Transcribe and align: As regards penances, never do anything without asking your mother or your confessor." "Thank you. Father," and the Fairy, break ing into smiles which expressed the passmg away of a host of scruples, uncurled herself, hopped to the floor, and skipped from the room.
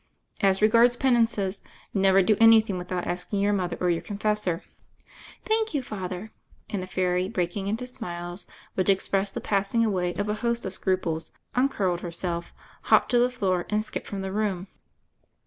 As 0.41 0.63
regards 0.63 0.97
penances, 0.97 1.61
never 1.93 2.23
do 2.23 2.35
anything 2.39 2.79
without 2.79 3.05
asking 3.05 3.39
your 3.39 3.53
mother 3.53 3.77
or 3.79 3.91
your 3.91 4.01
confessor." 4.01 4.63
"Thank 5.43 5.75
you. 5.75 5.83
Father," 5.83 6.31
and 6.71 6.81
the 6.81 6.87
Fairy, 6.87 7.29
break 7.29 7.55
ing 7.55 7.67
into 7.67 7.85
smiles 7.85 8.47
which 8.73 8.89
expressed 8.89 9.35
the 9.35 9.41
passmg 9.41 9.85
away 9.85 10.15
of 10.15 10.27
a 10.27 10.33
host 10.41 10.65
of 10.65 10.73
scruples, 10.73 11.31
uncurled 11.53 12.01
herself, 12.01 12.51
hopped 12.85 13.11
to 13.11 13.19
the 13.19 13.29
floor, 13.29 13.67
and 13.69 13.85
skipped 13.85 14.07
from 14.07 14.21
the 14.21 14.31
room. 14.33 14.69